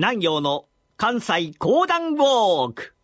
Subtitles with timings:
[0.00, 0.66] 南陽の
[0.96, 2.94] 関西講談ウォーク。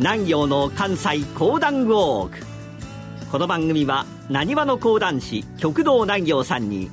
[0.00, 2.38] 南陽の関西講談ウォーク。
[3.30, 6.90] この番組はなにわの講談師極道南陽さんに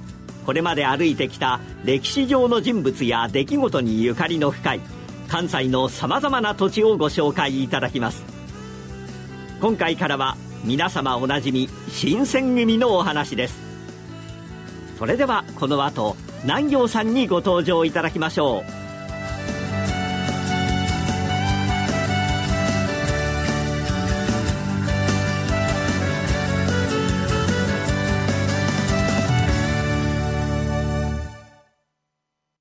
[0.48, 4.82] これまで歩いてきた歴史上の人物や出来事にゆかりの深い
[5.28, 8.23] 関西の様々な土地をご紹介いただきます
[9.60, 13.60] 今回からは皆様おなじみ新選組のお話です
[14.97, 18.86] それではこの後南行さんにご登場いただきましょう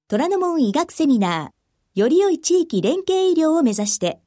[0.09, 4.21] 虎ノ門医学セミナー、より良い地域連携医療を目指して、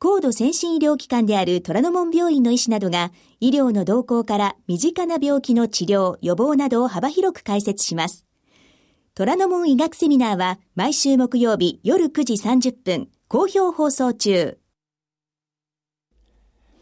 [0.00, 8.26] 高度先進医療機関である虎ノ門病院の医師などが、医療の動向から身近な病気の治療、予防などを幅広く解説します。
[9.14, 14.58] 虎ノ門医学セミナーは、毎週木曜日夜9時30分、好評放送中。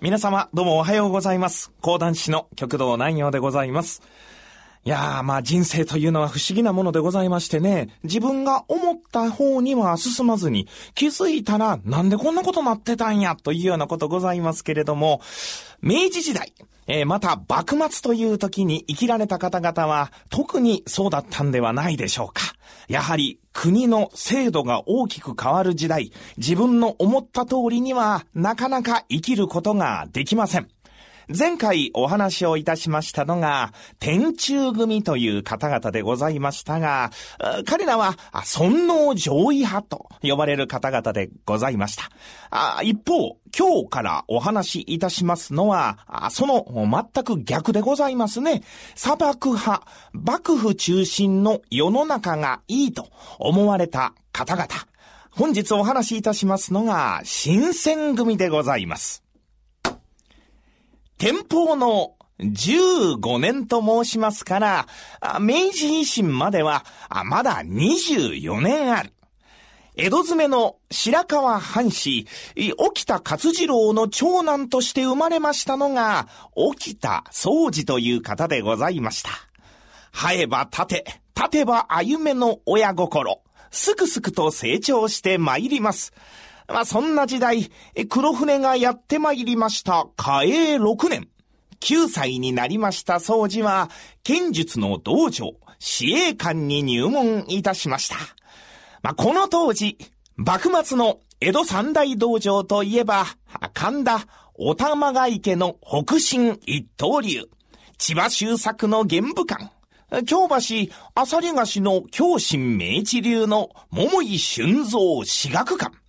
[0.00, 1.72] 皆様、どうもおはようございます。
[1.82, 4.00] 講談師の極道南陽でございます。
[4.82, 15.20] いやー、まあ人生というのは不思議なものでございましてね、自分が思った方には進まずに、気づいたらなんでこんなことなってたんや、というようなことございますけれども、
[15.82, 16.54] 明治時代、
[16.86, 22.40] えー、また幕末という時に生きられた方々は、特にそうだったんではないでしょうか。
[22.88, 30.68] やはり国の制度が大きく変わる時代、自分の思った通りにはなかなか生きることができません。
[31.36, 37.12] 前回お話をいたしましたのが、天中組という方々でございましたが、
[37.66, 42.10] 彼らは、尊王上位派と呼ばれる方々でございました。
[42.50, 46.66] あ一方、今日からお話しいたしますのは、その
[47.14, 48.62] 全く逆でございますね。
[48.96, 53.08] 砂漠派、幕府中心の世の中がいいと
[53.38, 54.66] 思われた方々。
[55.30, 59.29] 本日お話しいたしますのが、新選組でございます。
[61.20, 64.86] 天保の15年と申しますから、
[65.38, 66.86] 明治維新までは、
[67.26, 69.12] まだ24年ある。
[69.97, 72.26] 江戸詰めの白河藩士、
[72.78, 76.26] 沖田勝次郎の長男として生まれましたのが、
[76.56, 79.28] 沖田総司という方でございました。
[80.12, 86.14] 生えば立て、立てば歩めの親心、すくすくと成長して参ります。
[86.72, 87.70] まあ、そんな時代、
[88.08, 91.28] 黒船がやって参りました、嘉永6年。
[91.81, 93.14] 9歳になりました。
[93.14, 93.91] 掃除は、
[94.22, 98.16] 剣術の道場、市営館に入門いたしました。
[99.03, 99.97] まあ、この当時、
[100.36, 103.26] 幕末の江戸三大道場といえば、
[103.72, 107.48] 神田、お玉が池の北進一刀流、
[107.98, 109.70] 千葉修作の玄武館、
[110.26, 116.00] 京橋、浅利菓子の京神明治流の桃井俊蔵私学館、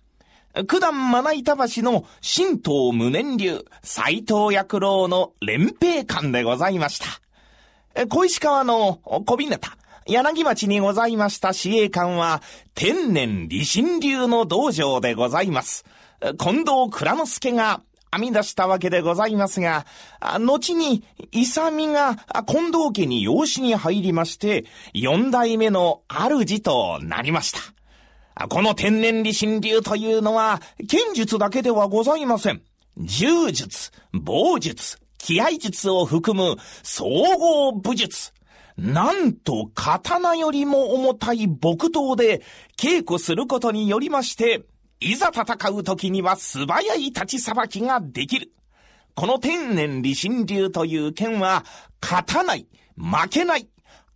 [0.68, 7.00] 九段まな板橋の神道無念流、斎藤薬郎の連兵館でございまし
[7.94, 8.06] た。
[8.06, 9.58] 小石川の小日向、
[10.06, 12.42] 柳町にございました市営館は、
[12.74, 15.84] 天然理心流の道場でございます。
[16.38, 17.80] 近藤倉之助が
[18.14, 19.86] 編み出したわけでございますが、
[20.20, 21.02] 後に、
[21.32, 27.81] 勇が近藤家に養子に入りまして、四代目の主となりました。
[28.48, 32.62] この天然理心流というのは、剣術だけではございません。
[32.98, 38.32] 柔術、棒術、気合術を含む総合武術。
[38.76, 42.42] なんと刀よりも重たい木刀で
[42.78, 44.64] 稽古することによりまして、
[45.00, 48.52] いざ戦う時には素早い立ちさばきができる。
[49.14, 51.64] この天然理心流という剣は、
[52.00, 52.66] 勝たない、
[52.96, 53.68] 負けない、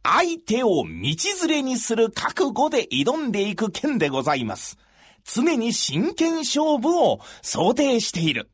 [0.09, 4.79] 相手を道連れにする覚悟で挑んでいく剣でございます。
[5.25, 8.49] 常に真剣勝負を想定している。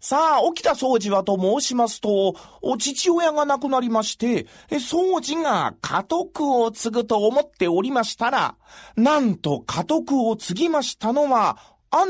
[0.00, 8.56] さあ、起きた掃除はと申しますと、お父親が亡くなりまして、掃除が家督を継ぐと思っておりましたら、
[8.96, 11.58] なんと家督を継ぎましたのは、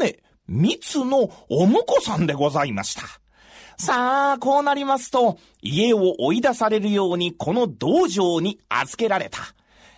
[0.00, 3.23] 姉、三つのお婿さんでございました。
[3.76, 9.40] さあ、こうなりますと、家を追い出されるようにこの道場に預けられた。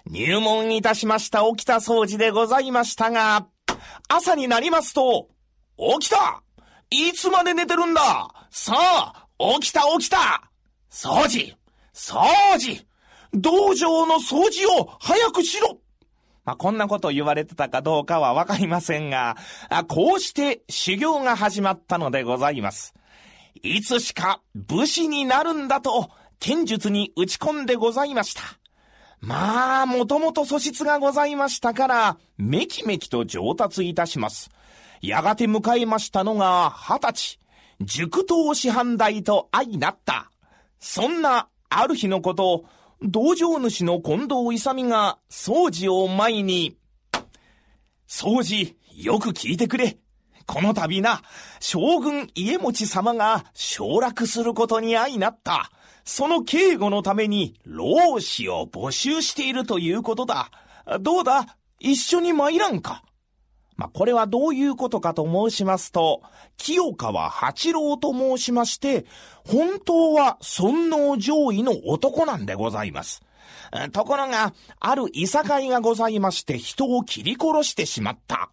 [0.06, 3.46] 入門いたしました起きた掃除でございましたが、
[4.08, 5.28] 朝になりますと、
[6.00, 6.42] 起きた!
[6.90, 8.28] いつまで寝てるんだ!
[8.50, 9.26] さあ、
[9.60, 10.50] 起きた起きた!
[10.90, 11.54] 掃除!
[11.92, 12.22] 掃
[12.58, 12.86] 除!
[13.34, 15.78] 道場の掃除を早くしろ!
[16.44, 19.36] まあ、こんなこと言われてたかどうかはわかりませんが、
[19.88, 22.94] こうして修行が始まったのでございます。
[23.66, 28.42] いつしか武士になるんだと、剣術に打ち込んでございました。
[29.20, 34.50] まあ、もともと素質がございましたから、めきめきと上達いたします。
[35.02, 37.40] やがて迎えましたのが二十歳。
[37.80, 40.30] 塾頭師範代と相なった。
[40.78, 42.64] そんな、ある日のこと、
[43.02, 46.76] 道場主の近藤勇が、掃除を前に、
[48.08, 49.98] 掃除、よく聞いてくれ。
[50.46, 51.22] この度な、
[51.60, 55.70] 将軍家持様が昇落することに相なった。
[56.04, 60.50] その警護のために、老子を募集しているということだ。
[61.00, 61.56] どうだ？
[61.80, 63.02] 一緒に参らんか？
[63.76, 66.22] まあ、これはどういうことかと申しますと、
[66.56, 69.04] 清川八郎と申しまして、
[69.44, 73.20] 本当は尊王上位の男なんでございます。
[73.92, 78.50] ところが、あるいさかいがございまして人を切り殺してしまった。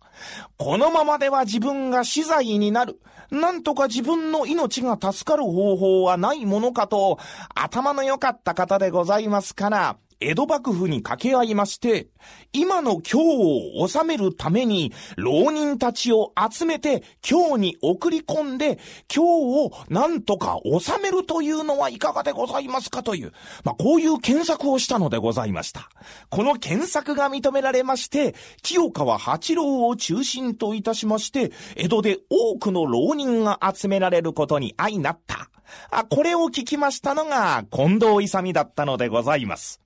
[0.58, 3.00] このままでは自分が死罪になる。
[3.32, 7.18] なんとか自分の命が助かる方法はないものかと、
[7.56, 12.08] 頭の良かった方でございますから、江戸幕府に掛け合いまして、
[12.52, 23.32] 今の京を治めるために、浪人たちを集めて京に送り込んで、京をなんとか治めるというのはいかがでございますかという、
[23.64, 25.90] まあ、こういう検索をしたのでございました。
[26.30, 35.50] この検索が認められまして、清川八郎を中心といたしまして、江戸で多くの浪人が集められることに相なった。
[35.90, 39.83] あ、これを聞きましたのが、近藤勇だったのでございます。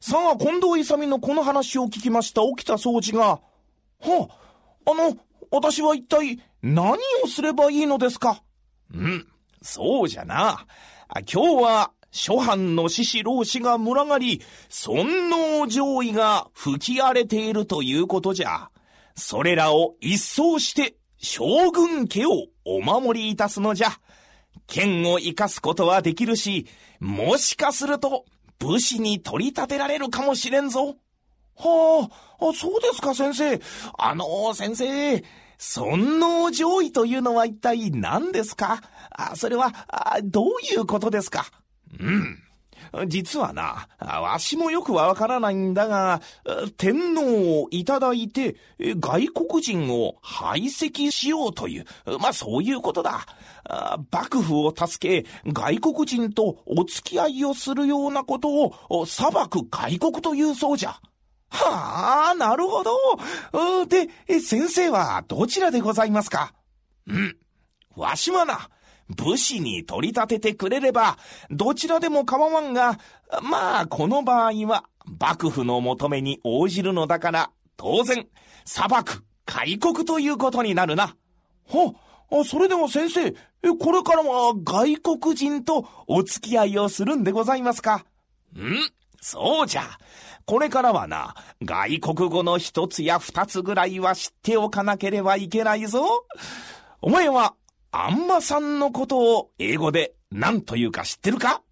[0.00, 3.40] さあ、近藤勇のこの話を聞きました沖田総司が、は
[4.86, 5.16] あ、あの、
[5.50, 8.42] 私は一体何をすればいいのですか？
[8.92, 9.26] うん、
[9.62, 10.66] そうじゃな。
[11.32, 18.70] 今日は諸藩の獅子老子が群がり、尊王上位が吹き荒れているということじゃ。
[19.14, 23.88] それらを一掃して将軍家をお守りいたすのじゃ。
[24.66, 26.66] 剣を生かすことはできるし、
[27.00, 28.24] もしかすると
[28.58, 30.96] 武士に取り立てられるかもしれんぞ。
[31.58, 32.08] は
[32.38, 33.60] あ、あそうですか、先生。
[33.98, 35.24] あの、先生、
[35.58, 38.82] 尊王攘夷というのは一体何ですか？
[39.10, 41.46] あそれはあ、どういうことですか？
[41.98, 42.42] うん。
[43.06, 46.20] 実はな、わしもよくわからないんだが、
[46.76, 51.84] 天皇をいただいて、外国人を排斥しようという、
[52.20, 53.26] まあそういうことだ。
[54.10, 58.48] 幕府を助け、外国人とお付き合いをするようなこと
[58.88, 60.96] を裁く外国というそうじゃ。
[61.48, 63.86] はあ、なるほど。
[63.86, 64.08] で、
[64.40, 66.54] 先生はどちらでございますか？
[67.06, 67.36] うん。
[67.96, 68.68] わしはな、
[69.08, 71.18] 武士に取り立ててくれれば、
[71.50, 72.98] どちらでも構わんが、
[73.42, 74.84] まあ、この場合は、
[75.20, 78.26] 幕府の求めに応じるのだから、当然、
[78.64, 81.14] 裁く、開国ということになるな。
[81.68, 81.94] は、
[82.44, 83.32] それでも先生、
[83.78, 88.04] これからは外国人とお付き合いをするんでございますか？
[88.56, 89.82] んそうじゃ。
[90.44, 96.24] これからはな、外国語の一つや二つぐらいは知っておかなければいけないぞ。
[97.00, 97.54] お前は
[97.98, 101.62] あんまさんのことを英語で何というか知ってるか？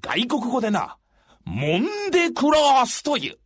[0.00, 0.96] 外国語でな、
[1.44, 3.38] モンデクロースという。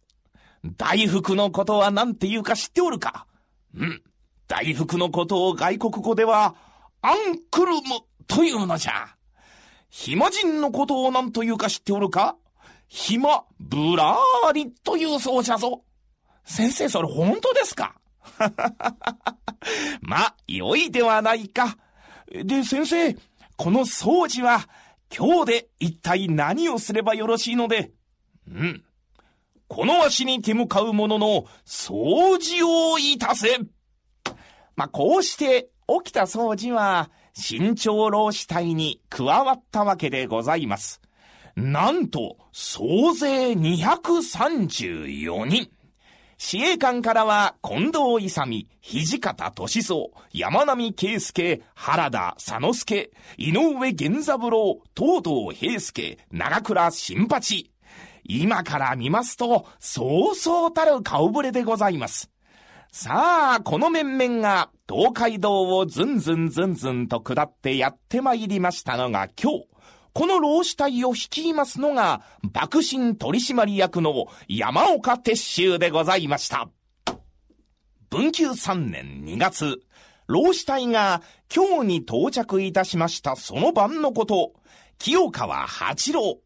[0.79, 3.27] 大福のことは何て言うか知っておるか？
[3.77, 4.03] うん。
[4.49, 6.55] 大福のことを外国語では、
[7.03, 7.17] アン
[7.51, 7.83] クルム
[8.27, 9.09] というのじゃ。
[9.91, 12.37] 暇人のことを何というか知っておるか？
[12.89, 15.83] 暇、ブラーリというそうじゃぞ。
[16.47, 17.95] 先生、それ本当ですか？
[20.01, 21.77] まあ、良いではないか。
[22.31, 23.17] で、先生、
[23.57, 24.69] この掃除は、
[25.17, 27.93] 今日で一体何をすればよろしいので？
[28.49, 28.83] うん。
[29.69, 33.59] この足に手向かう者の掃除をいたせ。
[34.75, 35.71] まあ、こうして
[36.05, 41.01] 起きた掃除は、新長老死隊に加わったわけでございます。
[41.55, 45.71] なんと、総勢234人。
[46.39, 49.97] 司令官からは、近藤勇、土方歳三、
[50.35, 57.71] 山並圭介、原田佐之助、井上源三郎、東堂平介、長倉新八。
[58.25, 62.31] 今から見ますと、そうそうたる顔ぶれでございます。
[62.93, 69.69] さあ、この面々が東海道をずんずんずんずんと下ってやってまいりましたのが今日、
[70.17, 72.23] この老子隊を率いますのが、
[72.55, 76.71] 幕臣取締役の山岡鉄舟でございました。
[78.09, 79.83] 文久3年2月、
[80.27, 81.21] 老子隊が
[81.51, 84.55] 京に到着いたしましたその晩のこと、
[84.97, 86.39] 清川八郎。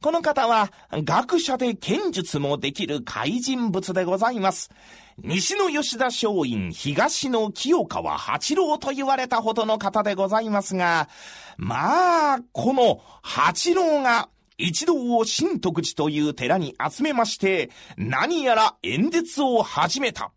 [0.00, 4.70] この方は学者で剣術もできる怪人物でございます。
[5.18, 11.08] 西の吉田松陰、東の清川八郎と言われたほどの方でございますが、
[11.56, 20.30] まあ、この八郎が一同を新徳寺という寺に集めまして、何やら演説を始めた。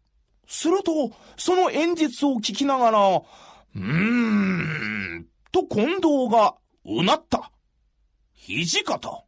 [0.47, 7.51] すると、その演説を聞きながら、うーん、と近藤がうなった。
[8.47, 9.25] 土方。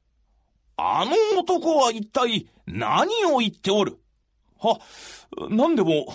[0.75, 3.99] あの男は一体何を言っておる？
[4.59, 4.79] は、
[5.49, 6.05] なんでも、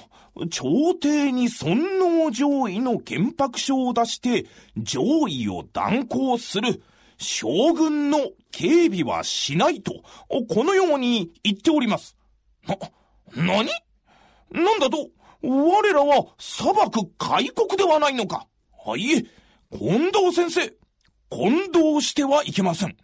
[0.50, 4.46] 朝廷に尊王上位の憲白書を出して、
[4.76, 6.82] 上位を断行する。
[7.18, 9.92] 将軍の警備はしないと、
[10.48, 12.16] このように言っております。
[12.66, 12.76] な、
[13.34, 13.68] 何？
[14.50, 15.08] なんだと、
[15.42, 18.46] 我らは裁く開国ではないのか。
[18.86, 19.24] はいえ、
[19.76, 20.72] 近藤先生、
[21.28, 22.96] 混同してはいけません。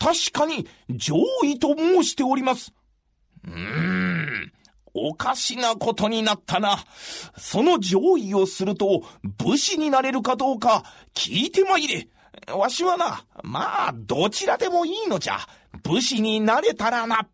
[0.00, 1.14] 確かに上
[1.44, 2.72] 位と申しております。
[3.44, 4.52] うーん。
[4.94, 6.78] おかしなことになったな。
[7.36, 9.04] その上位をすると
[9.38, 10.82] 武士になれるかどうか
[11.14, 12.08] 聞いてまいれ。
[12.52, 15.38] わしはな、まあ、どちらでもいいのじゃ。
[15.84, 17.28] 武士になれたらな。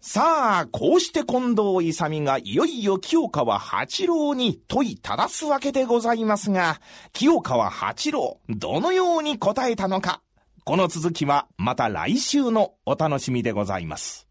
[0.00, 6.80] さあ、こうして近藤勇がいよいよ清川八郎に問いただすわけでございますが、
[7.12, 10.22] 清川八郎、どのように答えたのか。
[10.68, 14.26] この続きはまた来週のお楽しみでございます。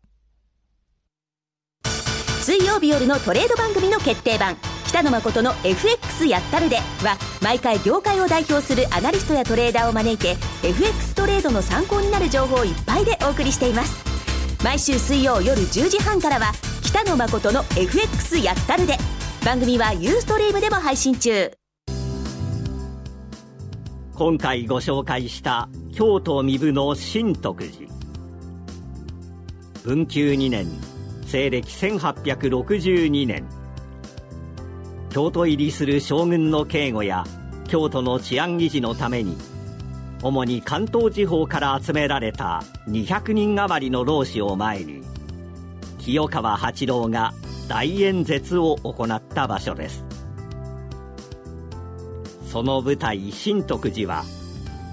[2.42, 4.58] 水曜日夜のトレード番組の決定版。
[4.86, 6.76] 北野誠の FX やったるで。
[6.76, 10.36] は毎回業界を代表するアナリストやトレーダーを招いて
[10.68, 14.04] FX トレードの参考になる情報いっぱいでお送りしています。
[14.62, 16.52] 毎週水曜夜10時半からは
[16.84, 18.98] 北野誠の FX やったるで。
[19.46, 21.50] 番組はユーストリームでも配信中。
[24.18, 27.92] 今回ご紹介した京都壬生の新徳寺。
[29.84, 30.66] 文久2年
[31.26, 33.44] 西暦1862年。
[35.10, 37.26] 京都入りする将軍の警護や
[37.68, 39.36] 京都の治安維持のために
[40.24, 45.04] 主に関東地方から集められた200人余りの老子を前に
[45.98, 47.34] 清川八郎が
[47.68, 50.15] 大演説を行った場所です。
[52.56, 54.24] その舞台新徳寺は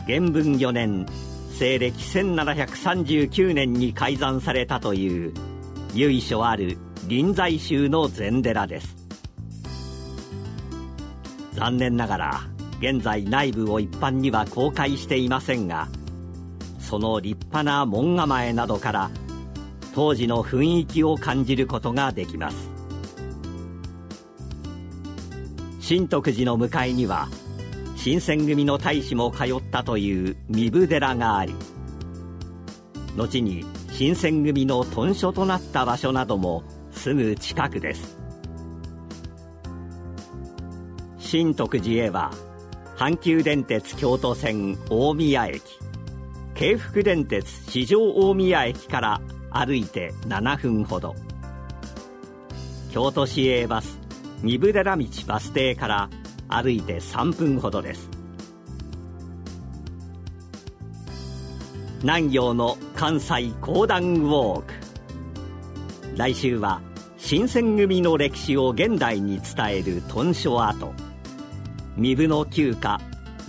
[0.08, 1.06] 元文4年
[1.52, 5.32] 西暦1739年に開山されたという
[5.94, 6.76] 由緒ある
[7.06, 8.96] 臨済宗の禅寺です。
[11.52, 12.40] 残念ながら
[12.80, 15.86] 現在内部を一般には公開していませんが
[16.80, 19.10] その立派な門構えなどから
[19.94, 22.72] 当時の雰囲気を感じることができます。
[25.78, 27.28] 新徳寺の向かいには
[28.02, 31.54] 新選組の大使も通ったという壬生寺があり
[33.16, 38.18] 後に新選組の屯所となった場所などもすぐ近くです。
[41.20, 42.32] 新徳寺へは
[42.96, 45.62] 阪急電鉄京都線大宮駅
[46.56, 49.20] 京福電鉄四条大宮駅から
[49.52, 51.14] 歩いて7分ほど。
[52.90, 54.00] 京都市営バス
[54.42, 56.10] 三部寺道バス停から
[56.54, 58.08] 歩いて3分ほどです。
[62.02, 64.74] 南行の関西講談ウォーク。
[66.16, 66.80] 来週は
[67.16, 70.92] 新選組の歴史を現代に伝える豚書跡
[71.96, 73.00] 三部の旧家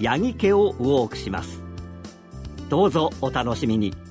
[0.01, 1.61] 八木家をウォークします。
[2.69, 4.02] どうぞお楽しみに。